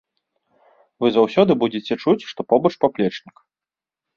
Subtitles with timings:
[1.03, 3.37] Вы заўсёды будзеце чуць, што побач паплечнік.